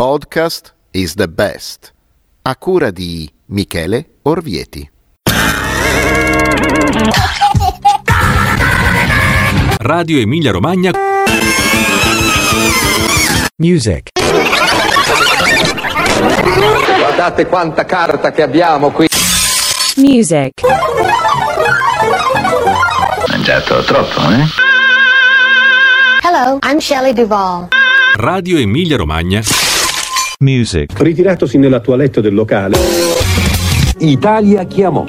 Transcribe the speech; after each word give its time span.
Podcast 0.00 0.72
is 0.92 1.12
the 1.12 1.28
best. 1.28 1.92
A 2.44 2.56
cura 2.56 2.90
di 2.90 3.30
Michele 3.48 4.12
Orvieti. 4.22 4.90
Radio 9.76 10.18
Emilia 10.18 10.52
Romagna. 10.52 10.92
Music. 13.56 14.08
Guardate 16.96 17.44
quanta 17.44 17.84
carta 17.84 18.32
che 18.32 18.40
abbiamo 18.40 18.92
qui. 18.92 19.06
Music. 19.96 20.62
Mangiato 23.28 23.84
troppo, 23.84 24.20
eh? 24.30 24.46
Hello, 26.22 26.58
I'm 26.62 26.78
Shelley 26.78 27.12
Duvall. 27.12 27.68
Radio 28.14 28.56
Emilia 28.56 28.96
Romagna. 28.96 29.59
Music. 30.42 30.98
Ritiratosi 30.98 31.58
nella 31.58 31.80
toilette 31.80 32.22
del 32.22 32.32
locale. 32.32 32.78
Italia 33.98 34.64
chiamò. 34.64 35.04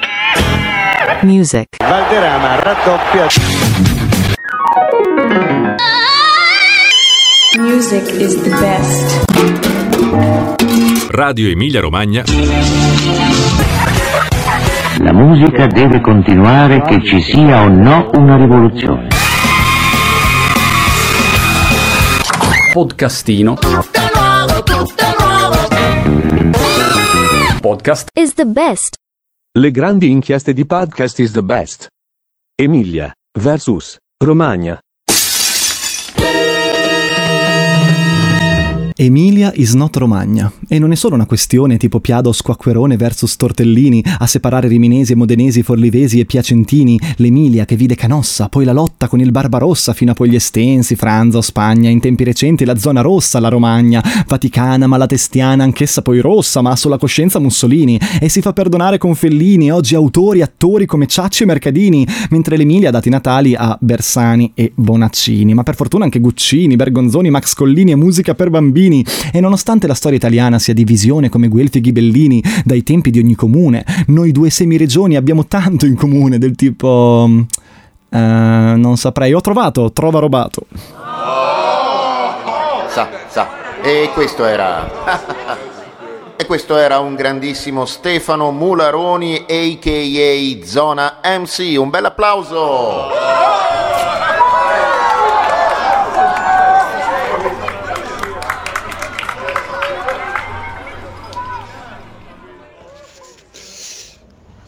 Music. 1.22 1.68
Valderrama 1.78 2.60
raddoppia. 2.60 3.26
Music 7.58 8.20
is 8.20 8.42
the 8.42 8.50
best. 8.60 9.24
Radio 11.12 11.48
Emilia 11.48 11.80
Romagna. 11.80 12.24
La 14.98 15.12
musica 15.14 15.66
deve 15.66 16.02
continuare 16.02 16.82
che 16.82 17.02
ci 17.02 17.22
sia 17.22 17.62
o 17.62 17.68
no 17.68 18.10
una 18.12 18.36
rivoluzione. 18.36 19.08
Podcastino. 22.70 23.56
Podcast 27.62 28.08
Is 28.16 28.34
the 28.34 28.44
best. 28.44 28.96
Le 29.56 29.70
grandi 29.70 30.10
inchieste 30.10 30.52
di 30.52 30.66
podcast 30.66 31.20
is 31.20 31.30
the 31.30 31.44
best. 31.44 31.86
Emilia 32.60 33.12
versus 33.38 33.98
Romagna. 34.18 34.80
Emilia 39.02 39.50
is 39.56 39.74
not 39.74 39.96
Romagna. 39.96 40.52
E 40.68 40.78
non 40.78 40.92
è 40.92 40.94
solo 40.94 41.16
una 41.16 41.26
questione 41.26 41.76
tipo 41.76 41.98
Piado 41.98 42.30
Squacquerone 42.30 42.96
versus 42.96 43.34
Tortellini 43.34 44.00
a 44.18 44.28
separare 44.28 44.68
riminesi 44.68 45.10
e 45.10 45.16
modenesi, 45.16 45.64
forlivesi 45.64 46.20
e 46.20 46.24
piacentini, 46.24 47.00
l'Emilia 47.16 47.64
che 47.64 47.74
vide 47.74 47.96
Canossa, 47.96 48.48
poi 48.48 48.64
la 48.64 48.72
lotta 48.72 49.08
con 49.08 49.18
il 49.18 49.32
Barbarossa 49.32 49.92
fino 49.92 50.12
a 50.12 50.14
poi 50.14 50.30
gli 50.30 50.36
Estensi, 50.36 50.94
Franza 50.94 51.42
Spagna, 51.42 51.90
in 51.90 51.98
tempi 51.98 52.22
recenti 52.22 52.64
la 52.64 52.76
zona 52.76 53.00
rossa, 53.00 53.40
la 53.40 53.48
Romagna, 53.48 54.00
Vaticana, 54.24 54.86
Malatestiana, 54.86 55.64
anch'essa 55.64 56.00
poi 56.02 56.20
rossa, 56.20 56.60
ma 56.60 56.76
sulla 56.76 56.96
coscienza 56.96 57.40
Mussolini, 57.40 57.98
e 58.20 58.28
si 58.28 58.40
fa 58.40 58.52
perdonare 58.52 58.98
con 58.98 59.16
Fellini, 59.16 59.72
oggi 59.72 59.96
autori, 59.96 60.42
attori 60.42 60.86
come 60.86 61.08
Ciacci 61.08 61.42
e 61.42 61.46
Mercadini, 61.46 62.06
mentre 62.30 62.56
l'Emilia 62.56 62.90
ha 62.90 62.92
dati 62.92 63.10
natali 63.10 63.56
a 63.56 63.76
Bersani 63.80 64.52
e 64.54 64.70
Bonaccini, 64.72 65.54
ma 65.54 65.64
per 65.64 65.74
fortuna 65.74 66.04
anche 66.04 66.20
Guccini, 66.20 66.76
Bergonzoni, 66.76 67.30
Max 67.30 67.54
Collini 67.54 67.90
e 67.90 67.96
musica 67.96 68.36
per 68.36 68.48
bambini, 68.48 68.90
e 69.32 69.40
nonostante 69.40 69.86
la 69.86 69.94
storia 69.94 70.18
italiana 70.18 70.58
sia 70.58 70.74
divisione 70.74 71.28
come 71.28 71.48
Guelfi 71.48 71.78
e 71.78 71.80
Ghibellini 71.80 72.42
dai 72.64 72.82
tempi 72.82 73.10
di 73.10 73.18
ogni 73.18 73.34
comune, 73.34 73.84
noi 74.08 74.32
due 74.32 74.50
semiregioni 74.50 75.16
abbiamo 75.16 75.46
tanto 75.46 75.86
in 75.86 75.94
comune, 75.94 76.38
del 76.38 76.54
tipo... 76.54 77.28
eh, 78.10 78.18
non 78.18 78.96
saprei, 78.96 79.32
ho 79.32 79.40
trovato, 79.40 79.90
trova 79.92 80.18
robato. 80.18 80.66
Sa, 82.88 83.08
sa. 83.28 83.48
E 83.82 84.10
questo 84.12 84.44
era. 84.44 85.56
e 86.36 86.44
questo 86.46 86.76
era 86.76 86.98
un 86.98 87.14
grandissimo 87.14 87.86
Stefano 87.86 88.50
Mularoni, 88.50 89.46
a.k.a. 89.48 90.66
Zona 90.66 91.20
MC. 91.22 91.74
Un 91.78 91.88
bel 91.88 92.04
applauso! 92.04 93.41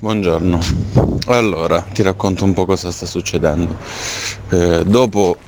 Buongiorno, 0.04 0.59
allora 1.28 1.81
ti 1.81 2.03
racconto 2.03 2.44
un 2.44 2.53
po' 2.53 2.66
cosa 2.66 2.91
sta 2.91 3.06
succedendo. 3.06 3.75
Eh, 4.50 4.82
dopo 4.84 5.38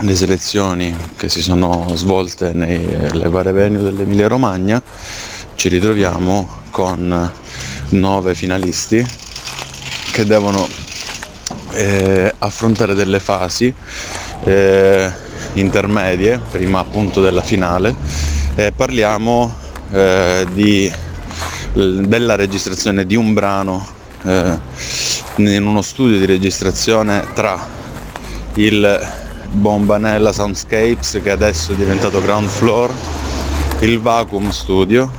le 0.00 0.16
selezioni 0.16 0.92
che 1.14 1.28
si 1.28 1.40
sono 1.40 1.86
svolte 1.94 2.52
nelle 2.52 3.28
varie 3.28 3.52
venue 3.52 3.80
dell'Emilia 3.80 4.26
Romagna, 4.26 4.82
ci 5.54 5.68
ritroviamo 5.68 6.48
con 6.70 7.32
nove 7.90 8.34
finalisti 8.34 9.06
che 10.10 10.24
devono 10.26 10.66
eh, 11.70 12.34
affrontare 12.38 12.94
delle 12.94 13.20
fasi 13.20 13.72
eh, 14.46 15.12
intermedie, 15.52 16.40
prima 16.50 16.80
appunto 16.80 17.20
della 17.20 17.42
finale. 17.42 17.94
Eh, 18.56 18.72
parliamo 18.72 19.54
eh, 19.92 20.44
di 20.54 20.92
della 21.72 22.34
registrazione 22.34 23.06
di 23.06 23.14
un 23.14 23.32
brano 23.32 23.86
eh, 24.24 24.58
in 25.36 25.64
uno 25.64 25.82
studio 25.82 26.18
di 26.18 26.26
registrazione 26.26 27.26
tra 27.34 27.58
il 28.54 29.12
Bombanella 29.52 30.32
Soundscapes 30.32 31.20
che 31.22 31.30
adesso 31.30 31.72
è 31.72 31.74
diventato 31.74 32.20
Ground 32.20 32.48
Floor, 32.48 32.92
il 33.80 34.00
Vacuum 34.00 34.50
Studio, 34.50 35.10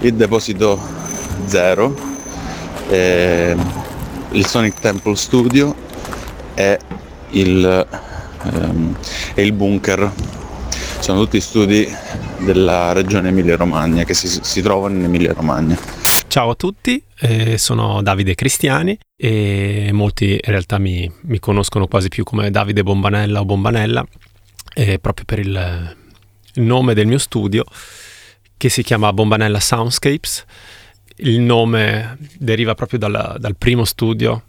il 0.00 0.14
Deposito 0.14 0.80
Zero, 1.46 1.94
eh, 2.88 3.56
il 4.30 4.46
Sonic 4.46 4.78
Temple 4.80 5.16
Studio 5.16 5.74
e 6.54 6.78
il, 7.30 7.86
ehm, 8.42 8.96
e 9.34 9.42
il 9.42 9.52
Bunker. 9.52 10.10
Sono 10.98 11.20
tutti 11.20 11.40
studi 11.40 11.88
della 12.38 12.92
regione 12.92 13.28
Emilia-Romagna 13.28 14.04
che 14.04 14.14
si, 14.14 14.28
si 14.28 14.62
trovano 14.62 14.96
in 14.96 15.04
Emilia-Romagna. 15.04 15.78
Ciao 16.28 16.50
a 16.50 16.54
tutti, 16.54 17.02
eh, 17.20 17.56
sono 17.58 18.02
Davide 18.02 18.34
Cristiani 18.34 18.98
e 19.16 19.90
molti 19.92 20.32
in 20.32 20.40
realtà 20.42 20.78
mi, 20.78 21.10
mi, 21.22 21.38
conoscono 21.38 21.86
quasi 21.86 22.08
più 22.08 22.24
come 22.24 22.50
Davide 22.50 22.82
Bombanella 22.82 23.40
o 23.40 23.44
Bombanella, 23.44 24.06
eh, 24.74 24.98
proprio 24.98 25.24
per 25.24 25.38
il, 25.38 25.96
il 26.54 26.62
nome 26.62 26.94
del 26.94 27.06
mio 27.06 27.18
studio 27.18 27.64
che 28.56 28.68
si 28.68 28.82
chiama 28.82 29.12
Bombanella 29.12 29.60
Soundscapes. 29.60 30.44
Il 31.18 31.40
nome 31.40 32.18
deriva 32.38 32.74
proprio 32.74 32.98
dal, 32.98 33.36
dal 33.38 33.56
primo 33.56 33.84
studio 33.84 34.42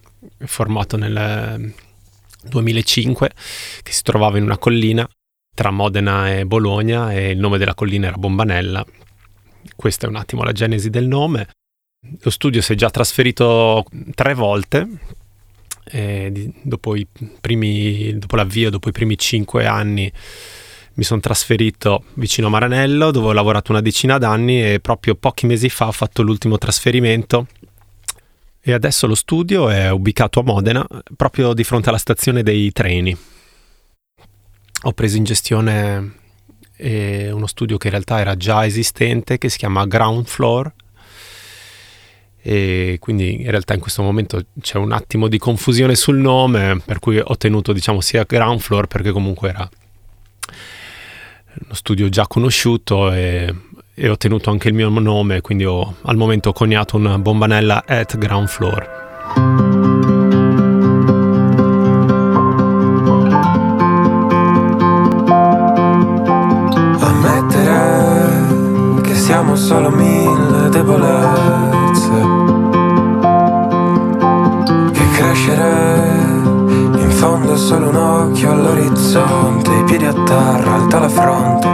formato 0.46 0.98
nel 0.98 1.74
2005 2.44 3.32
che 3.84 3.92
si 3.92 4.02
trovava 4.04 4.38
in 4.38 4.44
una 4.44 4.58
collina 4.58 5.08
tra 5.58 5.72
Modena 5.72 6.32
e 6.32 6.46
Bologna 6.46 7.12
e 7.12 7.32
il 7.32 7.40
nome 7.40 7.58
della 7.58 7.74
collina 7.74 8.06
era 8.06 8.18
Bombanella. 8.18 8.86
Questa 9.76 10.06
è 10.06 10.10
un 10.10 10.16
attimo 10.16 10.44
la 10.44 10.52
genesi 10.52 10.92
del 10.92 11.08
nome. 11.08 11.48
Lo 12.22 12.30
studio 12.30 12.62
si 12.62 12.74
è 12.74 12.76
già 12.76 12.92
trasferito 12.92 13.84
tre 14.14 14.36
volte, 14.36 14.88
dopo, 16.62 16.96
primi, 17.42 18.20
dopo 18.20 18.36
l'avvio, 18.36 18.70
dopo 18.70 18.90
i 18.90 18.92
primi 18.92 19.18
cinque 19.18 19.66
anni 19.66 20.12
mi 20.94 21.04
sono 21.04 21.22
trasferito 21.22 22.04
vicino 22.14 22.48
a 22.48 22.50
Maranello 22.52 23.10
dove 23.10 23.30
ho 23.30 23.34
lavorato 23.34 23.72
una 23.72 23.82
decina 23.82 24.20
d'anni 24.20 24.74
e 24.74 24.80
proprio 24.80 25.16
pochi 25.16 25.48
mesi 25.48 25.70
fa 25.70 25.88
ho 25.88 25.92
fatto 25.92 26.22
l'ultimo 26.22 26.60
trasferimento 26.60 27.48
e 28.60 28.74
adesso 28.74 29.06
lo 29.06 29.16
studio 29.16 29.70
è 29.70 29.92
ubicato 29.92 30.40
a 30.40 30.44
Modena 30.44 30.86
proprio 31.16 31.54
di 31.54 31.64
fronte 31.64 31.90
alla 31.90 32.00
stazione 32.00 32.42
dei 32.42 32.72
treni 32.72 33.16
ho 34.84 34.92
preso 34.94 35.18
in 35.18 35.24
gestione 35.24 36.14
eh, 36.78 37.32
uno 37.32 37.48
studio 37.48 37.78
che 37.78 37.88
in 37.88 37.94
realtà 37.94 38.20
era 38.20 38.36
già 38.36 38.66
esistente, 38.66 39.38
che 39.38 39.50
si 39.50 39.58
chiama 39.58 39.86
Ground 39.86 40.26
Floor. 40.26 40.72
E 42.40 42.98
quindi 43.00 43.42
in 43.42 43.50
realtà 43.50 43.74
in 43.74 43.82
questo 43.82 44.02
momento 44.04 44.42
c'è 44.62 44.78
un 44.78 44.94
attimo 44.94 45.28
di 45.28 45.38
confusione 45.38 45.96
sul 45.96 46.18
nome, 46.18 46.82
per 46.86 47.00
cui 47.00 47.20
ho 47.20 47.36
tenuto 47.36 47.74
diciamo 47.74 48.00
sia 48.00 48.24
Ground 48.24 48.60
Floor 48.60 48.88
perché 48.88 49.12
comunque 49.12 49.50
era 49.50 49.70
uno 51.60 51.74
studio 51.74 52.08
già 52.08 52.26
conosciuto 52.28 53.12
e, 53.12 53.54
e 53.94 54.10
ho 54.10 54.16
tenuto 54.16 54.50
anche 54.50 54.70
il 54.70 54.76
mio 54.76 54.88
nome, 54.90 55.42
quindi 55.42 55.66
ho 55.66 55.98
al 56.04 56.16
momento 56.16 56.50
ho 56.50 56.54
coniato 56.54 56.96
una 56.96 57.18
bombanella 57.18 57.84
at 57.86 58.18
Ground 58.18 58.48
Floor. 58.48 59.77
all'orizzonte, 78.68 79.72
i 79.72 79.84
piedi 79.86 80.06
a 80.06 80.14
terra, 80.14 80.74
alta 80.74 81.00
la 81.00 81.10
fronte, 81.10 81.68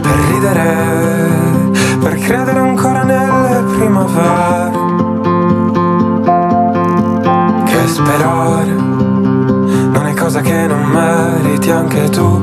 per 0.00 0.16
ridere, 0.30 1.70
per 2.00 2.18
credere 2.18 2.58
ancora 2.58 3.02
nelle 3.02 3.62
primavere. 3.76 4.82
Che 7.64 7.86
sperare 7.86 8.72
non 8.72 10.06
è 10.06 10.14
cosa 10.14 10.40
che 10.40 10.66
non 10.66 10.82
meriti 10.84 11.70
anche 11.70 12.08
tu. 12.08 12.40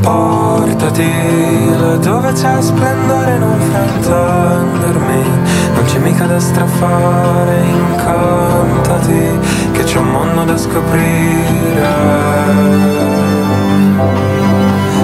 Portati 0.00 1.10
là 1.78 1.96
dove 1.96 2.32
c'è 2.32 2.60
splendore, 2.60 3.38
non 3.38 3.58
fraintendermi. 3.58 5.22
Non 5.74 5.84
c'è 5.84 5.98
mica 5.98 6.26
da 6.26 6.38
strafare, 6.38 7.62
incantati 7.64 9.33
da 10.44 10.58
scoprire. 10.58 11.88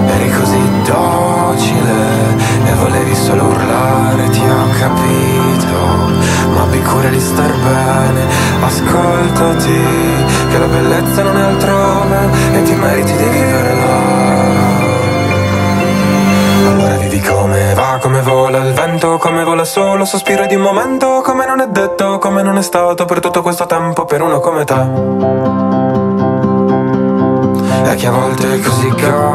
Eri 0.07 0.31
così 0.33 0.59
docile 0.85 2.37
e 2.67 2.75
volevi 2.75 3.15
solo 3.15 3.45
urlare, 3.45 4.29
ti 4.29 4.41
ho 4.41 4.67
capito. 4.79 6.51
Ma 6.55 6.63
abbi 6.63 6.83
cura 6.83 7.09
di 7.09 7.21
star 7.21 7.55
bene, 7.55 8.27
ascoltati 8.61 9.81
Che 10.51 10.59
la 10.59 10.67
bellezza 10.67 11.23
non 11.23 11.37
è 11.39 11.43
altrove 11.43 12.29
e 12.53 12.63
ti 12.63 12.75
meriti 12.75 13.17
di 13.17 13.29
vivere 13.29 14.30
come 17.23 17.75
va, 17.75 17.99
come 18.01 18.21
vola 18.23 18.59
il 18.59 18.73
vento, 18.73 19.17
come 19.19 19.45
vola 19.45 19.65
solo, 19.65 20.05
sospiro 20.05 20.47
di 20.47 20.55
un 20.55 20.63
momento, 20.63 21.23
come 21.23 21.47
non 21.47 21.61
è 21.61 21.67
detto, 21.69 22.19
come 22.19 22.43
non 22.43 22.57
è 22.59 22.63
stato 22.63 23.05
per 23.05 23.21
tutto 23.21 23.43
questo 23.43 23.67
tempo 23.67 24.05
per 24.05 24.23
uno 24.23 24.41
come 24.41 24.65
te. 24.65 24.75
E 27.91 27.95
che 27.97 28.07
a 28.07 28.11
volte 28.11 28.55
è 28.55 28.61
così 28.61 28.89
goffi, 28.91 29.31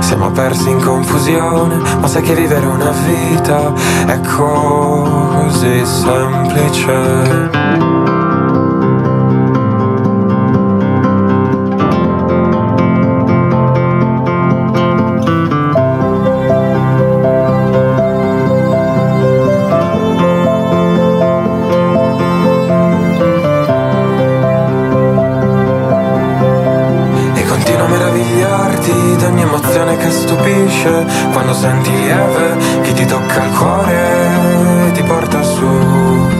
siamo 0.00 0.30
persi 0.30 0.70
in 0.70 0.82
confusione, 0.82 1.76
ma 2.00 2.06
sai 2.06 2.22
che 2.22 2.34
vivere 2.34 2.66
una 2.66 2.90
vita 2.90 3.72
è 4.06 4.20
così 4.36 5.84
semplice. 5.84 7.50
Stupisce 30.12 31.06
Quando 31.32 31.54
senti 31.54 31.90
lieve 31.90 32.56
chi 32.82 32.92
ti 32.92 33.04
tocca 33.06 33.44
il 33.44 33.52
cuore 33.56 34.86
e 34.86 34.92
ti 34.92 35.02
porta 35.02 35.42
su 35.42 36.31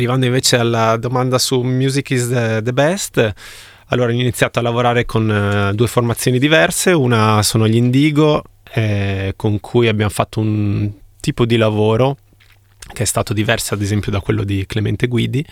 Arrivando 0.00 0.24
invece 0.24 0.56
alla 0.56 0.96
domanda 0.96 1.38
su 1.38 1.60
Music 1.60 2.08
is 2.08 2.28
the, 2.30 2.62
the 2.64 2.72
best, 2.72 3.34
allora 3.88 4.10
ho 4.10 4.14
iniziato 4.14 4.58
a 4.58 4.62
lavorare 4.62 5.04
con 5.04 5.30
eh, 5.30 5.74
due 5.74 5.88
formazioni 5.88 6.38
diverse, 6.38 6.92
una 6.92 7.42
sono 7.42 7.68
gli 7.68 7.76
Indigo, 7.76 8.42
eh, 8.72 9.34
con 9.36 9.60
cui 9.60 9.88
abbiamo 9.88 10.10
fatto 10.10 10.40
un 10.40 10.90
tipo 11.20 11.44
di 11.44 11.58
lavoro 11.58 12.16
che 12.78 13.02
è 13.02 13.04
stato 13.04 13.34
diverso 13.34 13.74
ad 13.74 13.82
esempio 13.82 14.10
da 14.10 14.20
quello 14.20 14.42
di 14.42 14.64
Clemente 14.64 15.06
Guidi. 15.06 15.44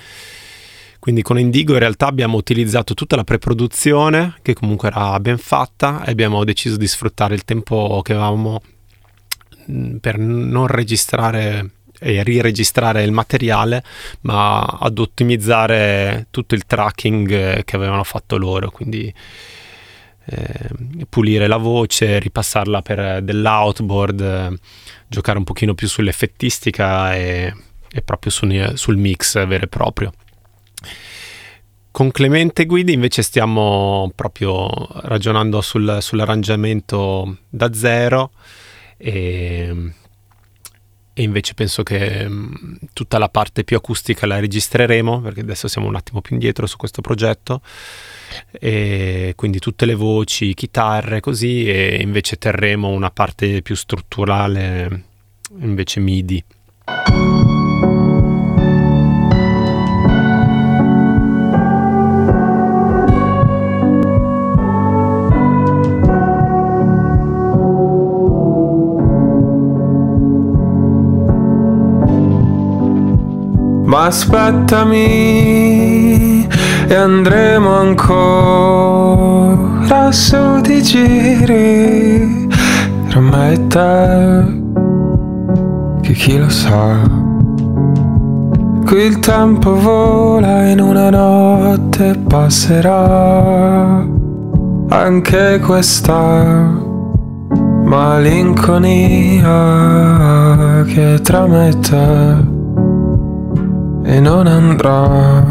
Quindi 0.99 1.21
con 1.21 1.39
Indigo 1.39 1.75
in 1.75 1.81
realtà 1.81 2.07
abbiamo 2.07 2.39
utilizzato 2.39 2.95
tutta 2.95 3.17
la 3.17 3.25
preproduzione, 3.25 4.37
che 4.41 4.55
comunque 4.55 4.89
era 4.89 5.21
ben 5.21 5.37
fatta, 5.37 6.07
e 6.07 6.13
abbiamo 6.13 6.43
deciso 6.45 6.79
di 6.79 6.87
sfruttare 6.87 7.35
il 7.35 7.45
tempo 7.45 8.01
che 8.03 8.15
avevamo 8.15 8.63
mh, 9.67 9.97
per 9.97 10.17
non 10.17 10.67
registrare 10.69 11.73
e 12.01 12.23
riregistrare 12.23 13.03
il 13.03 13.13
materiale, 13.13 13.83
ma 14.23 14.61
ad 14.61 14.99
ottimizzare 14.99 16.27
tutto 16.31 16.55
il 16.55 16.65
tracking 16.65 17.31
eh, 17.31 17.63
che 17.65 17.77
avevano 17.77 18.05
fatto 18.05 18.37
loro, 18.37 18.71
quindi 18.71 19.13
eh, 20.31 20.69
pulire 21.09 21.47
la 21.47 21.57
voce, 21.57 22.19
ripassarla 22.19 22.83
per 22.83 23.23
dell'outboard, 23.23 24.21
eh, 24.21 24.59
giocare 25.07 25.39
un 25.39 25.45
pochino 25.45 25.75
più 25.75 25.89
sull'effettistica 25.89 27.15
e, 27.15 27.55
e 27.91 28.03
proprio 28.03 28.31
sul, 28.31 28.73
sul 28.75 28.97
mix 28.97 29.45
vero 29.47 29.65
e 29.65 29.69
proprio. 29.69 30.13
Con 31.91 32.13
Clemente 32.13 32.67
Guidi 32.67 32.93
invece 32.93 33.23
stiamo 33.23 34.13
proprio 34.15 34.69
ragionando 35.03 35.61
sul, 35.61 35.99
sull'arrangiamento 36.01 37.39
da 37.49 37.73
zero 37.73 38.31
e 38.97 39.93
e 41.19 41.23
invece 41.23 41.55
penso 41.55 41.83
che 41.83 42.29
mh, 42.29 42.79
tutta 42.93 43.19
la 43.19 43.29
parte 43.29 43.65
più 43.65 43.77
acustica 43.77 44.25
la 44.25 44.39
registreremo 44.39 45.21
perché 45.21 45.41
adesso 45.41 45.67
siamo 45.67 45.89
un 45.89 45.97
attimo 45.97 46.21
più 46.21 46.35
indietro 46.35 46.65
su 46.69 46.77
questo 46.77 47.01
progetto 47.01 47.61
e 48.53 49.33
quindi 49.35 49.59
tutte 49.59 49.85
le 49.85 49.97
voci, 49.97 50.55
chitarre 50.55 51.19
così 51.19 51.69
e 51.69 51.99
invece 52.03 52.39
terremo 52.39 52.91
una 52.91 53.11
parte 53.11 53.63
più 53.63 53.75
strutturale 53.75 55.03
invece 55.59 55.99
MIDI. 55.99 56.45
Ma 73.89 74.05
aspettami 74.05 74.97
e 76.87 76.95
andremo 76.95 77.79
ancora 77.79 78.13
su 80.13 80.61
di 80.61 80.83
giri 80.83 82.47
tra 83.09 83.21
me 83.21 83.53
e 83.55 83.67
te, 83.69 84.45
che 86.03 86.13
chi 86.13 86.37
lo 86.39 86.51
sa. 86.51 87.01
Qui 88.85 89.01
il 89.01 89.19
tempo 89.21 89.75
vola 89.81 90.69
in 90.69 90.81
una 90.81 91.09
notte 91.09 92.15
passerà 92.29 94.07
anche 94.89 95.61
questa 95.61 96.77
malinconia 97.85 98.85
che 100.87 101.21
tra 101.23 101.47
me 101.47 101.79
e 104.09 104.21
non 104.21 104.47
andrà. 104.47 105.45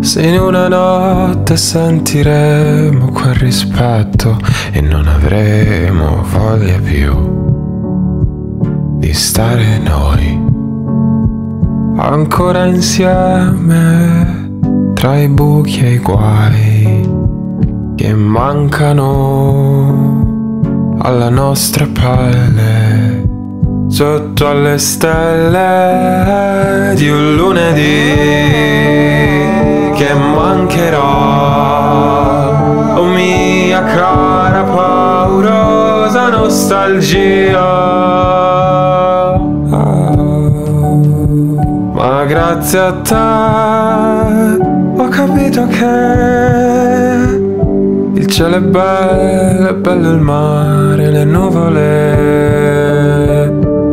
Se 0.00 0.22
in 0.22 0.38
una 0.38 0.68
notte 0.68 1.56
sentiremo 1.56 3.10
quel 3.10 3.34
rispetto 3.36 4.36
e 4.70 4.82
non 4.82 5.08
avremo 5.08 6.22
voglia 6.30 6.78
più 6.78 7.14
di 8.98 9.14
stare 9.14 9.78
noi 9.78 10.44
ancora 11.96 12.66
insieme 12.66 14.50
tra 14.92 15.18
i 15.18 15.28
buchi 15.28 15.80
e 15.80 15.92
i 15.94 15.98
guai 15.98 17.08
che 17.94 18.14
mancano 18.14 19.04
alla 20.98 21.30
nostra 21.30 21.86
pelle 21.86 23.25
sotto 23.88 24.48
alle 24.48 24.78
stelle 24.78 25.74
di 26.94 27.08
un 27.08 27.36
lunedì 27.36 28.14
che 29.94 30.14
mancherà 30.14 30.98
oh 32.96 33.04
mia 33.04 33.82
cara 33.84 34.62
paurosa 34.64 36.28
nostalgia. 36.28 37.84
Ma 41.92 42.24
grazie 42.24 42.78
a 42.78 42.92
te 42.92 43.14
ho 44.98 45.08
capito 45.08 45.66
che 45.66 45.84
il 48.14 48.26
cielo 48.26 48.56
è 48.56 48.60
bello, 48.60 49.68
è 49.68 49.74
bello 49.74 50.10
il 50.10 50.18
mare, 50.18 51.10
le 51.10 51.24
nuvole, 51.24 52.54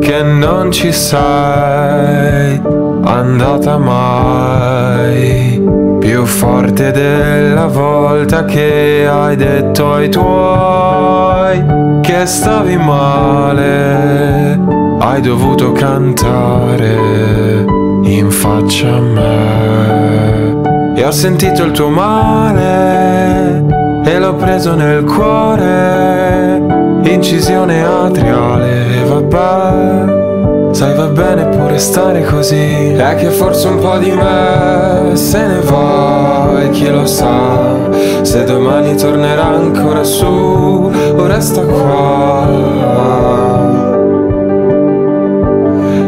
che 0.04 0.22
non 0.22 0.70
ci 0.70 0.92
sei 0.92 2.62
andata 3.06 3.78
mai, 3.78 5.64
più 6.00 6.26
forte 6.26 6.92
della 6.92 7.68
volta 7.68 8.44
che 8.44 9.08
hai 9.10 9.38
detto 9.38 9.94
ai 9.94 10.10
tuoi 10.10 11.64
che 12.02 12.26
stavi 12.26 12.76
male, 12.76 14.60
hai 15.00 15.22
dovuto 15.22 15.72
cantare 15.72 17.66
in 18.04 18.30
faccia 18.30 18.96
a 18.96 19.00
me. 19.00 20.62
E 20.96 21.06
ho 21.06 21.12
sentito 21.12 21.64
il 21.64 21.72
tuo 21.72 21.88
male 21.88 23.64
e 24.04 24.20
l'ho 24.20 24.36
preso 24.36 24.76
nel 24.76 25.06
cuore, 25.06 26.62
incisione 27.06 27.84
atriale, 27.84 29.04
vabbè, 29.08 30.74
sai 30.74 30.96
va 30.96 31.08
bene 31.08 31.46
pure 31.46 31.78
stare 31.78 32.24
così, 32.24 32.94
è 32.94 33.16
che 33.16 33.30
forse 33.30 33.68
un 33.68 33.80
po' 33.80 33.98
di 33.98 34.12
me 34.12 35.16
se 35.16 35.46
ne 35.46 35.60
va 35.62 36.62
e 36.62 36.70
chi 36.70 36.90
lo 36.90 37.06
sa, 37.06 37.90
se 38.22 38.44
domani 38.44 38.96
tornerà 38.96 39.46
ancora 39.46 40.04
su 40.04 40.26
o 40.26 41.26
resta 41.28 41.62
qua. 41.62 42.48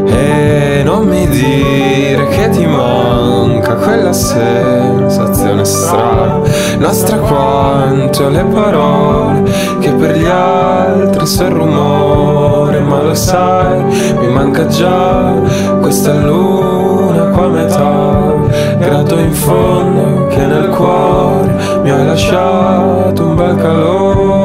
E 0.08 0.82
non 0.84 1.08
mi 1.08 1.28
dire 1.28 2.28
che 2.30 2.50
ti 2.50 2.66
manca 2.66 3.75
quella 3.75 4.14
sensazione 4.14 5.66
strana, 5.66 6.42
nostra 6.77 7.17
quanto 7.17 8.29
le 8.29 8.44
parole 8.44 9.44
che 9.79 9.91
per 9.91 10.17
gli 10.17 10.25
altri 10.25 11.25
sono 11.25 11.58
rumore, 11.58 12.79
ma 12.79 13.01
lo 13.01 13.13
sai, 13.13 13.84
mi 14.20 14.27
manca 14.27 14.65
già 14.67 15.34
questa 15.79 16.13
luna 16.13 17.25
qua 17.32 17.46
a 17.46 17.50
metà, 17.50 18.34
grado 18.79 19.17
in 19.20 19.34
fondo 19.34 20.27
che 20.27 20.46
nel 20.46 20.70
cuore 20.70 21.82
mi 21.84 21.91
hai 21.91 22.05
lasciato 22.05 23.25
un 23.25 23.36
bel 23.36 23.55
calore. 23.55 24.45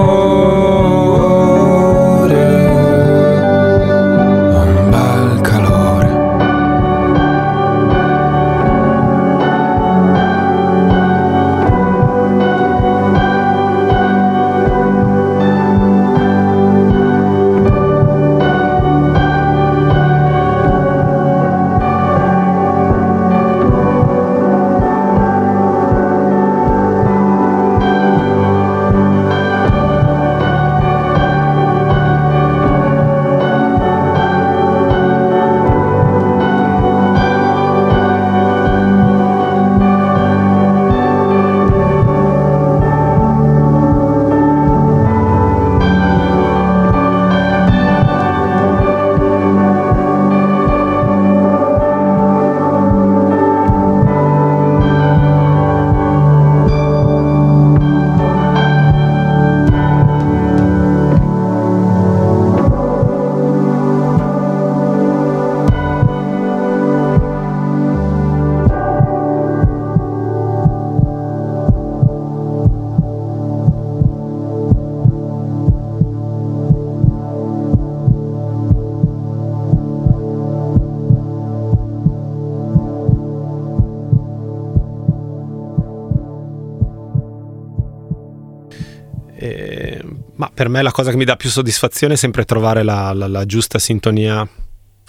E- 89.51 90.03
ma 90.37 90.51
per 90.53 90.69
me 90.69 90.83
la 90.83 90.93
cosa 90.93 91.11
che 91.11 91.17
mi 91.17 91.25
dà 91.25 91.37
più 91.37 91.49
soddisfazione 91.51 92.15
è 92.15 92.17
sempre 92.17 92.45
trovare 92.45 92.83
la, 92.83 93.13
la- 93.13 93.27
la 93.29 93.45
giusta 93.47 93.79
sintonia, 93.79 94.47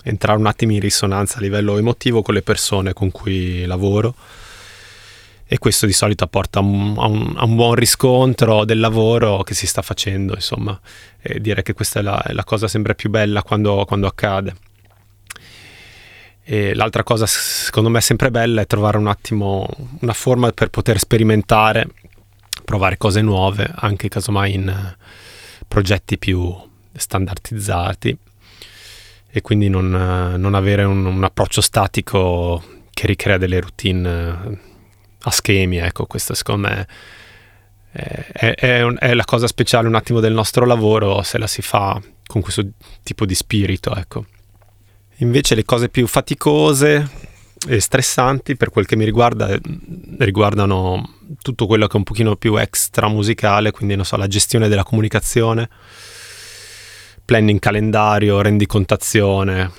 entrare 0.03 0.37
un 0.39 0.47
attimo 0.47 0.71
in 0.73 0.79
risonanza 0.79 1.37
a 1.37 1.41
livello 1.41 1.77
emotivo 1.77 2.21
con 2.21 2.33
le 2.33 2.41
persone 2.41 2.93
con 2.93 3.11
cui 3.11 3.65
lavoro 3.65 4.15
e 5.45 5.57
questo 5.59 5.85
di 5.85 5.93
solito 5.93 6.25
porta 6.27 6.59
a 6.59 6.61
un, 6.63 6.95
a 6.97 7.05
un- 7.07 7.33
a 7.37 7.43
un 7.43 7.55
buon 7.55 7.75
riscontro 7.75 8.63
del 8.65 8.79
lavoro 8.79 9.43
che 9.43 9.53
si 9.53 9.67
sta 9.67 9.81
facendo, 9.81 10.33
insomma, 10.33 10.79
e 11.21 11.39
direi 11.39 11.61
che 11.63 11.73
questa 11.73 11.99
è 11.99 12.03
la, 12.03 12.21
è 12.23 12.31
la 12.33 12.43
cosa 12.43 12.67
sempre 12.67 12.95
più 12.95 13.09
bella 13.09 13.43
quando, 13.43 13.83
quando 13.85 14.07
accade. 14.07 14.55
E 16.43 16.73
l'altra 16.73 17.03
cosa 17.03 17.25
secondo 17.27 17.89
me 17.89 18.01
sempre 18.01 18.31
bella 18.31 18.61
è 18.61 18.65
trovare 18.65 18.97
un 18.97 19.07
attimo 19.07 19.67
una 19.99 20.13
forma 20.13 20.51
per 20.51 20.69
poter 20.69 20.97
sperimentare, 20.99 21.87
provare 22.63 22.97
cose 22.97 23.21
nuove, 23.21 23.69
anche 23.75 24.07
casomai 24.09 24.53
in 24.53 24.67
eh, 24.69 24.97
progetti 25.67 26.17
più 26.17 26.53
standardizzati 26.93 28.17
e 29.33 29.41
quindi 29.41 29.69
non, 29.69 29.93
eh, 29.93 30.37
non 30.37 30.53
avere 30.55 30.83
un, 30.83 31.05
un 31.05 31.23
approccio 31.23 31.61
statico 31.61 32.63
che 32.91 33.07
ricrea 33.07 33.37
delle 33.37 33.59
routine 33.61 34.09
eh, 34.09 34.57
a 35.23 35.31
schemi, 35.31 35.77
ecco, 35.77 36.05
questo 36.05 36.33
secondo 36.33 36.67
me 36.67 36.87
è- 37.91 38.53
è 38.55 38.81
un- 38.83 38.97
è 38.99 39.13
la 39.13 39.25
cosa 39.25 39.47
speciale 39.47 39.87
un 39.87 39.95
attimo 39.95 40.19
del 40.19 40.33
nostro 40.33 40.65
lavoro 40.65 41.21
se 41.23 41.37
la 41.37 41.47
si 41.47 41.61
fa 41.61 42.01
con 42.25 42.41
questo 42.41 42.65
tipo 43.03 43.25
di 43.25 43.35
spirito, 43.35 43.93
ecco. 43.95 44.25
Invece 45.17 45.55
le 45.55 45.65
cose 45.65 45.89
più 45.89 46.07
faticose 46.07 47.09
e 47.67 47.79
stressanti 47.79 48.55
per 48.55 48.71
quel 48.71 48.85
che 48.85 48.95
mi 48.95 49.05
riguarda 49.05 49.49
eh, 49.49 49.61
riguardano 50.19 51.17
tutto 51.41 51.67
quello 51.67 51.87
che 51.87 51.93
è 51.93 51.97
un 51.97 52.03
pochino 52.03 52.35
più 52.35 52.57
extra 52.57 53.07
musicale, 53.07 53.71
quindi 53.71 53.95
non 53.95 54.05
so, 54.05 54.17
la 54.17 54.27
gestione 54.27 54.67
della 54.67 54.83
comunicazione, 54.83 55.69
planning 57.23 57.59
calendario, 57.59 58.41
rendicontazione, 58.41 59.71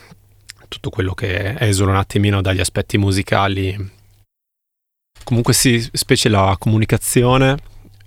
tutto 0.68 0.90
quello 0.90 1.12
che 1.12 1.56
esula 1.58 1.90
un 1.90 1.98
attimino 1.98 2.40
dagli 2.40 2.60
aspetti 2.60 2.98
musicali. 2.98 3.90
Comunque 5.24 5.52
sì, 5.52 5.86
specie 5.92 6.28
la 6.28 6.56
comunicazione, 6.58 7.56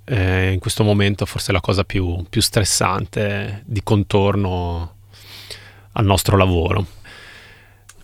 eh, 0.05 0.51
in 0.51 0.60
questo 0.60 0.84
momento 0.84 1.25
forse 1.25 1.51
è 1.51 1.53
la 1.53 1.62
cosa 1.62 1.84
più, 1.84 2.25
più 2.29 2.41
stressante 2.41 3.63
di 3.65 3.82
contorno 3.84 4.96
al 5.94 6.05
nostro 6.05 6.38
lavoro. 6.38 6.86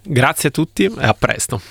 Grazie 0.03 0.49
a 0.49 0.51
tutti 0.51 0.85
e 0.85 0.91
a 0.97 1.15
presto. 1.17 1.61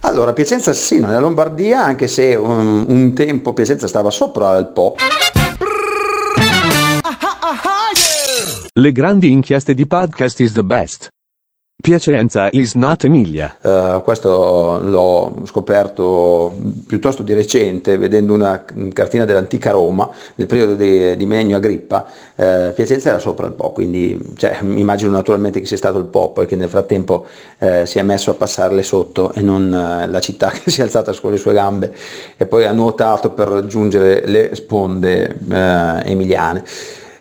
Allora, 0.00 0.32
Piacenza 0.32 0.72
sì, 0.72 1.00
nella 1.00 1.18
Lombardia, 1.18 1.82
anche 1.82 2.06
se 2.06 2.34
um, 2.34 2.84
un 2.88 3.12
tempo 3.14 3.52
Piacenza 3.52 3.88
stava 3.88 4.10
sopra 4.10 4.56
il 4.56 4.68
Po. 4.68 4.94
Le 8.72 8.92
grandi 8.92 9.32
inchieste 9.32 9.74
di 9.74 9.86
podcast 9.86 10.38
is 10.40 10.52
the 10.52 10.62
best. 10.62 11.08
Piacenza 11.80 12.48
is 12.50 12.74
not 12.74 13.04
Emilia. 13.04 13.56
Uh, 13.62 14.02
questo 14.02 14.80
l'ho 14.82 15.42
scoperto 15.44 16.52
piuttosto 16.88 17.22
di 17.22 17.32
recente 17.34 17.96
vedendo 17.96 18.34
una 18.34 18.64
cartina 18.92 19.24
dell'antica 19.24 19.70
Roma 19.70 20.10
nel 20.34 20.48
periodo 20.48 20.74
di, 20.74 21.16
di 21.16 21.24
Megno 21.24 21.56
Agrippa. 21.56 22.04
Uh, 22.34 22.72
Piacenza 22.74 23.10
era 23.10 23.20
sopra 23.20 23.46
il 23.46 23.52
Po, 23.52 23.70
quindi 23.70 24.18
cioè, 24.36 24.58
immagino 24.60 25.12
naturalmente 25.12 25.60
che 25.60 25.66
sia 25.66 25.76
stato 25.76 25.98
il 25.98 26.06
Po, 26.06 26.32
poi 26.32 26.46
che 26.46 26.56
nel 26.56 26.68
frattempo 26.68 27.26
uh, 27.58 27.84
si 27.84 28.00
è 28.00 28.02
messo 28.02 28.32
a 28.32 28.34
passarle 28.34 28.82
sotto 28.82 29.32
e 29.32 29.40
non 29.40 29.70
la 29.70 30.20
città 30.20 30.50
che 30.64 30.72
si 30.72 30.80
è 30.80 30.82
alzata 30.82 31.14
con 31.20 31.30
le 31.30 31.36
sue 31.36 31.52
gambe 31.52 31.94
e 32.36 32.44
poi 32.46 32.64
ha 32.64 32.72
nuotato 32.72 33.30
per 33.30 33.46
raggiungere 33.46 34.26
le 34.26 34.56
sponde 34.56 35.36
emiliane. 35.48 36.64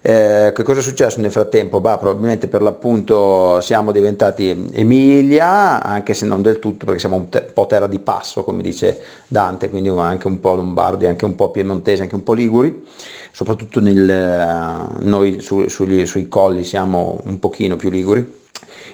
Eh, 0.07 0.53
che 0.55 0.63
cosa 0.63 0.79
è 0.79 0.81
successo 0.81 1.19
nel 1.19 1.33
frattempo? 1.33 1.81
Bah, 1.81 1.97
probabilmente 1.97 2.47
per 2.47 2.61
l'appunto 2.61 3.59
siamo 3.59 3.91
diventati 3.91 4.69
Emilia, 4.71 5.83
anche 5.83 6.13
se 6.13 6.25
non 6.25 6.41
del 6.41 6.59
tutto 6.59 6.85
perché 6.85 7.01
siamo 7.01 7.17
un 7.17 7.27
te- 7.27 7.41
po' 7.41 7.65
terra 7.65 7.87
di 7.87 7.99
passo, 7.99 8.45
come 8.45 8.61
dice 8.61 9.01
Dante, 9.27 9.69
quindi 9.69 9.89
anche 9.89 10.27
un 10.27 10.39
po' 10.39 10.53
lombardi, 10.53 11.07
anche 11.07 11.25
un 11.25 11.35
po' 11.35 11.51
piemontesi, 11.51 12.03
anche 12.03 12.15
un 12.15 12.23
po' 12.23 12.31
liguri, 12.31 12.85
soprattutto 13.33 13.81
nel, 13.81 14.95
noi 14.99 15.41
su, 15.41 15.67
sugli, 15.67 16.05
sui 16.05 16.29
colli 16.29 16.63
siamo 16.63 17.19
un 17.25 17.37
pochino 17.39 17.75
più 17.75 17.89
liguri. 17.89 18.45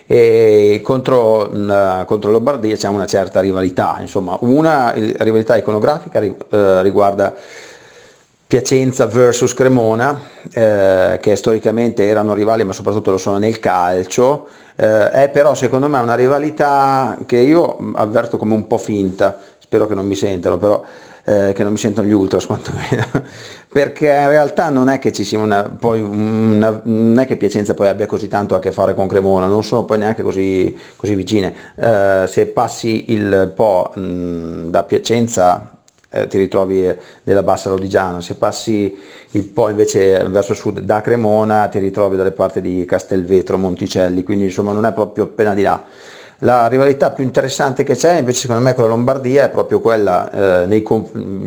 E 0.08 0.82
contro, 0.84 1.50
contro 2.06 2.32
Lombardia 2.32 2.76
c'è 2.76 2.88
una 2.88 3.06
certa 3.06 3.40
rivalità, 3.40 3.98
insomma 4.00 4.36
una 4.42 4.92
rivalità 4.92 5.56
iconografica 5.58 6.20
eh, 6.20 6.82
riguarda 6.82 7.34
Piacenza 8.54 9.08
versus 9.08 9.56
Cremona, 9.56 10.22
eh, 10.54 11.18
che 11.20 11.36
storicamente 11.36 12.06
erano 12.06 12.36
rivali 12.36 12.64
ma 12.64 12.72
soprattutto 12.72 13.10
lo 13.10 13.18
sono 13.18 13.40
nel 13.40 13.58
calcio, 13.58 14.48
eh, 14.76 15.10
è 15.10 15.30
però 15.30 15.56
secondo 15.56 15.90
me 15.90 15.98
una 15.98 16.14
rivalità 16.14 17.18
che 17.26 17.38
io 17.38 17.78
avverto 17.96 18.38
come 18.38 18.54
un 18.54 18.68
po' 18.68 18.78
finta, 18.78 19.40
spero 19.58 19.88
che 19.88 19.96
non 19.96 20.06
mi 20.06 20.14
sentano, 20.14 20.60
però 20.60 20.84
eh, 21.24 21.54
che 21.56 21.64
non 21.64 21.72
mi 21.72 21.80
sentono 21.80 22.08
gli 22.08 22.12
ultras 22.12 22.46
quantomeno, 22.46 23.08
perché 23.70 24.06
in 24.06 24.28
realtà 24.28 24.70
non 24.70 24.88
è 24.88 25.00
che 25.00 25.12
ci 25.12 25.24
sia 25.24 25.40
una, 25.40 25.64
poi 25.64 26.02
una, 26.02 26.80
non 26.84 27.18
è 27.18 27.26
che 27.26 27.38
Piacenza 27.38 27.74
poi 27.74 27.88
abbia 27.88 28.06
così 28.06 28.28
tanto 28.28 28.54
a 28.54 28.60
che 28.60 28.72
fare 28.72 28.94
con 28.94 29.08
Cremona, 29.08 29.48
non 29.48 29.64
sono 29.64 29.84
poi 29.86 29.98
neanche 29.98 30.22
così, 30.22 30.78
così 30.96 31.16
vicine. 31.16 31.56
Eh, 31.76 32.26
se 32.28 32.46
passi 32.46 33.12
il 33.14 33.52
Po 33.56 33.92
mh, 33.96 34.70
da 34.70 34.84
Piacenza 34.84 35.74
eh, 36.14 36.28
ti 36.28 36.38
ritrovi 36.38 36.88
eh, 36.88 36.98
nella 37.24 37.42
bassa 37.42 37.70
Lodigiana, 37.70 38.22
se 38.22 38.36
passi 38.36 38.96
il 39.32 39.44
Po 39.46 39.70
invece 39.70 40.24
verso 40.30 40.54
sud 40.54 40.80
da 40.80 41.02
Cremona 41.02 41.68
ti 41.68 41.80
ritrovi 41.80 42.16
dalle 42.16 42.32
parti 42.32 42.62
di 42.62 42.86
Castelvetro, 42.86 43.58
Monticelli, 43.58 44.24
quindi 44.24 44.46
insomma 44.46 44.72
non 44.72 44.86
è 44.86 44.94
proprio 44.94 45.24
appena 45.24 45.54
di 45.54 45.64
là. 45.64 45.84
La 46.40 46.68
rivalità 46.68 47.12
più 47.12 47.24
interessante 47.24 47.84
che 47.84 47.96
c'è 47.96 48.18
invece 48.18 48.42
secondo 48.42 48.62
me 48.64 48.74
con 48.74 48.84
la 48.84 48.90
Lombardia 48.90 49.46
è 49.46 49.50
proprio 49.50 49.80
quella 49.80 50.64
eh, 50.64 50.66
nei, 50.66 50.84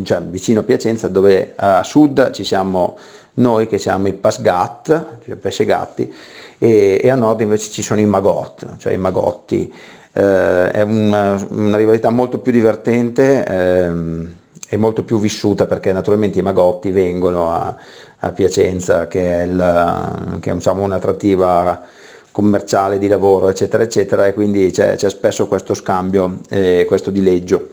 cioè, 0.05 0.23
vicino 0.23 0.61
a 0.61 0.63
Piacenza 0.63 1.09
dove 1.09 1.53
a 1.55 1.83
sud 1.83 2.31
ci 2.31 2.45
siamo 2.45 2.97
noi 3.35 3.67
che 3.67 3.79
siamo 3.79 4.09
i 4.09 4.15
Pasgat, 4.15 5.19
cioè 5.25 5.37
Pesce 5.37 5.65
Gatti, 5.65 6.13
e, 6.59 7.01
e, 7.03 7.11
a 7.11 7.15
nord 7.15 7.41
invece 7.41 7.71
ci 7.71 7.83
sono 7.83 8.00
i 8.00 8.07
Magot, 8.07 8.76
cioè 8.79 8.95
i 8.95 8.99
Magotti. 8.99 9.73
Eh, 10.13 10.71
è 10.71 10.81
una, 10.81 11.47
una, 11.50 11.76
rivalità 11.76 12.09
molto 12.11 12.39
più 12.39 12.52
divertente. 12.52 13.45
Ehm, 13.45 14.35
è 14.69 14.76
molto 14.76 15.05
più 15.05 15.19
vissuta 15.19 15.67
perché 15.67 15.93
naturalmente 15.93 16.39
i 16.39 16.43
magotti 16.43 16.91
vengono 16.91 17.52
a, 17.52 17.76
a 18.19 18.33
Piacenza 18.33 19.07
che 19.07 19.43
è, 19.43 19.43
il, 19.45 20.39
che 20.41 20.50
è 20.50 20.55
diciamo, 20.55 20.83
un'attrattiva 20.83 21.83
commerciale 22.33 22.99
di 22.99 23.07
lavoro 23.07 23.49
eccetera 23.49 23.83
eccetera 23.83 24.26
e 24.26 24.35
quindi 24.35 24.71
c'è, 24.71 24.97
c'è 24.97 25.09
spesso 25.09 25.47
questo 25.47 25.75
scambio, 25.75 26.41
eh, 26.50 26.85
questo 26.87 27.11
dileggio. 27.11 27.71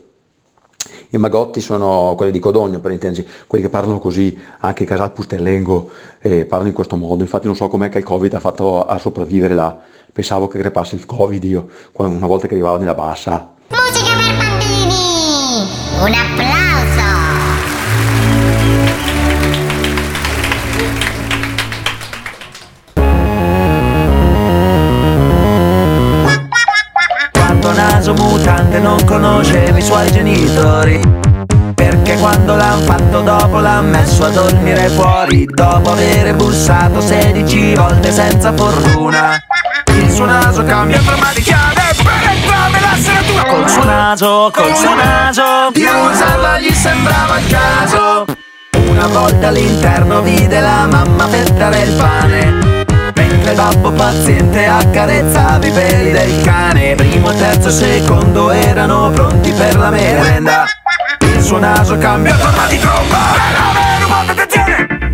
I 1.09 1.17
magotti 1.17 1.61
sono 1.61 2.13
quelli 2.15 2.31
di 2.31 2.39
Codogno 2.39 2.79
per 2.79 2.91
intendersi, 2.91 3.29
quelli 3.45 3.63
che 3.63 3.69
parlano 3.69 3.99
così, 3.99 4.35
anche 4.59 4.83
Casal 4.83 5.11
Pustellengo 5.11 5.91
eh, 6.19 6.45
parlano 6.45 6.69
in 6.69 6.75
questo 6.75 6.95
modo, 6.95 7.21
infatti 7.21 7.45
non 7.45 7.55
so 7.55 7.67
com'è 7.67 7.89
che 7.89 7.99
il 7.99 8.03
Covid 8.03 8.33
ha 8.33 8.39
fatto 8.39 8.83
a 8.83 8.97
sopravvivere 8.97 9.53
là, 9.53 9.77
pensavo 10.11 10.47
che 10.47 10.57
crepasse 10.57 10.95
il 10.95 11.05
Covid 11.05 11.43
io, 11.43 11.67
una 11.97 12.25
volta 12.25 12.47
che 12.47 12.55
arrivavo 12.55 12.77
nella 12.77 12.95
bassa. 12.95 13.53
Musica 13.67 14.15
per 14.15 14.37
bambini! 14.37 14.93
Un 16.01 16.13
applauso! 16.13 16.62
Suoi 30.03 30.11
genitori. 30.11 31.01
Perché 31.73 32.15
quando 32.17 32.55
l'han 32.55 32.81
fatto 32.81 33.21
dopo 33.21 33.59
l'han 33.59 33.89
messo 33.89 34.25
a 34.25 34.29
dormire 34.29 34.89
fuori. 34.89 35.45
Dopo 35.45 35.91
aver 35.91 36.35
bussato 36.35 36.99
16 36.99 37.75
volte 37.75 38.11
senza 38.11 38.53
fortuna. 38.53 39.37
Il 39.93 40.11
suo 40.11 40.25
naso 40.25 40.63
cambia 40.63 40.99
forma 40.99 41.31
di 41.33 41.41
chiave 41.41 41.81
per 41.95 42.29
entrare 42.31 42.79
la 42.79 42.97
serratura. 42.97 43.43
Col 43.43 43.69
suo 43.69 43.83
naso, 43.83 44.51
col 44.53 44.75
suo 44.75 44.95
naso. 44.95 45.43
Di 45.71 45.83
usarlo 45.83 46.59
gli 46.59 46.73
sembrava 46.73 47.37
il 47.37 47.47
caso. 47.47 48.25
Una 48.89 49.07
volta 49.07 49.47
all'interno 49.47 50.21
vide 50.21 50.59
la 50.59 50.87
mamma 50.89 51.27
pettare 51.27 51.81
il 51.81 51.93
pane 51.93 52.72
mentre 53.15 53.53
babbo 53.53 53.91
paziente 53.91 54.65
accarezzava 54.65 55.65
i 55.65 55.71
peli 55.71 56.11
del 56.11 56.41
cane. 56.43 56.95
Primo, 56.95 57.31
terzo 57.33 57.69
e 57.69 57.71
secondo 57.71 58.51
erano 58.51 59.09
pronti 59.11 59.51
per 59.51 59.77
la 59.77 59.89
merenda. 59.89 60.65
Il 61.19 61.41
suo 61.41 61.59
naso 61.59 61.97
cambia 61.97 62.35
forma 62.35 62.65
di 62.67 62.77
tromba. 62.79 63.61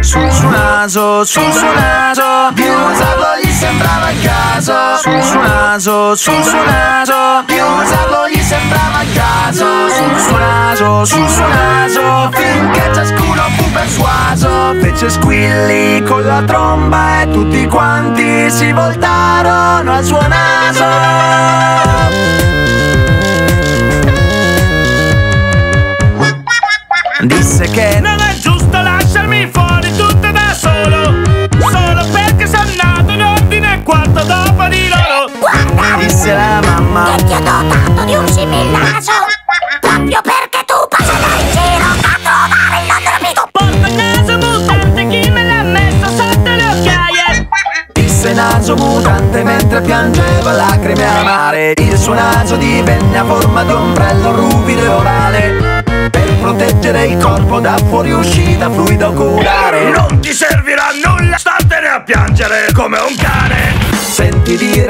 Un 0.02 0.04
sul 0.04 0.32
suo 0.32 0.50
naso, 0.50 1.24
sul 1.26 1.52
suo 1.52 1.74
naso 1.74 2.52
Di 2.54 2.62
usarlo 2.62 3.26
gli 3.44 3.52
sembrava 3.52 4.10
il 4.10 4.22
caso. 4.22 4.74
Sul 5.02 5.22
suo 5.22 5.42
naso, 5.42 6.16
sul 6.16 6.44
suo 6.44 6.64
naso 6.64 7.44
Di 7.46 7.60
usarlo 7.60 8.30
gli 8.30 8.39
sembrava 8.50 9.04
il 9.04 9.14
caso. 9.14 9.66
Sul 9.90 10.18
suo 10.18 10.38
naso, 10.38 11.06
sul 11.06 11.28
suo 11.28 11.48
naso 11.48 12.30
Finché 12.32 12.90
ciascuno 12.94 13.44
fu 13.56 13.72
persuaso. 13.72 14.74
Fece 14.82 15.10
squilli 15.10 16.02
con 16.04 16.24
la 16.24 16.42
tromba 16.42 17.22
E 17.22 17.30
tutti 17.30 17.68
quanti 17.68 18.50
si 18.50 18.72
voltarono 18.72 19.94
al 19.94 20.04
suo 20.04 20.28
naso. 20.28 20.88
Disse 27.22 27.70
che 27.70 28.00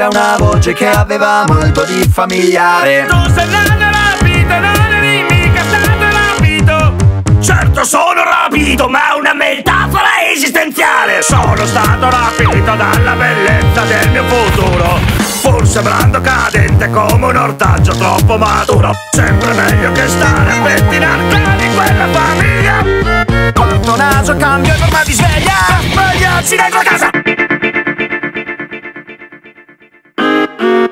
dire 0.00 0.04
a 0.04 0.08
una 0.08 0.36
voce 0.38 0.72
che 0.72 0.88
aveva 0.88 1.44
molto 1.46 1.84
di 1.84 2.08
familiare. 2.10 3.04
Tu 3.06 3.32
sei 3.34 3.48
nato 3.50 3.74
rapito, 3.78 4.58
non 4.58 4.92
eri 4.92 5.26
mica 5.28 5.62
stato 5.62 6.04
rapito 6.10 6.94
Certo 7.40 7.84
sono 7.84 8.22
rapito, 8.24 8.88
ma 8.88 9.12
è 9.12 9.18
una 9.18 9.34
metafora 9.34 10.24
esistenziale. 10.32 11.20
Sono 11.20 11.66
stato 11.66 12.08
rapito 12.08 12.74
dalla 12.74 13.12
bellezza 13.12 13.82
del 13.82 14.10
mio 14.10 14.24
futuro. 14.24 14.98
Pur 15.42 15.66
sembrando 15.66 16.20
cadente 16.20 16.88
come 16.90 17.26
un 17.26 17.36
ortaggio 17.36 17.92
troppo 17.92 18.38
maturo. 18.38 18.92
Sempre 19.10 19.52
meglio 19.52 19.92
che 19.92 20.08
stare 20.08 20.50
a 20.50 20.62
pettinare 20.62 21.56
di 21.58 21.68
quella 21.74 22.06
famiglia. 22.10 23.52
Quanto 23.52 23.96
naso 23.96 24.36
cambia 24.36 24.74
forma 24.74 25.02
di 25.04 25.12
sveglia. 25.12 25.52
Svegliarsi 25.92 26.56
dentro 26.56 26.80
casa 26.82 27.49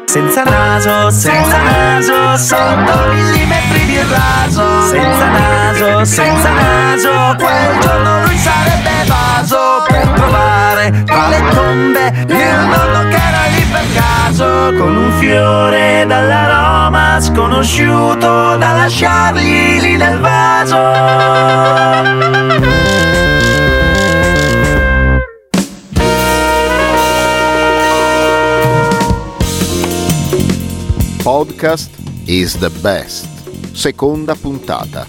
Senza 0.08 0.42
naso, 0.42 1.10
senza 1.10 1.58
naso, 1.58 2.36
sotto 2.38 3.12
millimetri 3.12 3.84
di 3.84 3.98
raso. 4.08 4.80
Senza 4.86 5.28
naso, 5.28 6.02
senza 6.06 6.50
naso, 6.50 7.36
quel 7.36 7.78
giorno 7.78 8.24
lui 8.24 8.38
sarebbe 8.38 9.04
vaso 9.06 9.84
per 9.86 10.08
trovare 10.08 11.04
tra 11.04 11.28
le 11.28 11.44
tombe 11.50 12.06
il 12.26 12.26
nonno 12.26 13.06
che 13.10 13.16
era 13.16 13.44
lì 13.54 13.62
per 13.70 13.84
caso. 13.92 14.72
Con 14.78 14.96
un 14.96 15.12
fiore 15.18 16.06
dall'aroma 16.06 17.20
sconosciuto 17.20 18.56
da 18.56 18.72
lasciargli 18.72 19.78
lì 19.78 19.98
nel 19.98 20.18
vaso. 20.20 20.76
Podcast 31.58 31.90
is 32.28 32.56
the 32.56 32.70
best. 32.82 33.26
Seconda 33.74 34.36
puntata. 34.36 35.08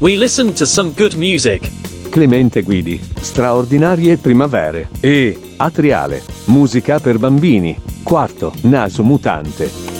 We 0.00 0.16
listened 0.16 0.56
to 0.56 0.66
some 0.66 0.92
good 0.92 1.14
music. 1.14 1.70
Clemente 2.10 2.64
Guidi, 2.64 3.00
straordinarie 3.20 4.16
primavere. 4.16 4.88
E 4.98 5.54
Atriale, 5.56 6.20
musica 6.46 6.98
per 6.98 7.18
bambini. 7.18 7.80
Quarto, 8.02 8.52
naso 8.62 9.04
mutante. 9.04 9.93